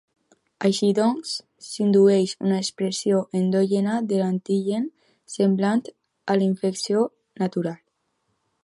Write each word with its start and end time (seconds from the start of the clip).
Així 0.67 0.87
doncs, 0.99 1.33
s'indueix 1.65 2.33
una 2.47 2.57
expressió 2.63 3.19
endògena 3.41 4.01
de 4.13 4.23
l'antigen, 4.23 4.89
semblant 5.37 5.87
a 5.91 6.41
la 6.41 6.49
infecció 6.51 7.07
natural. 7.45 7.81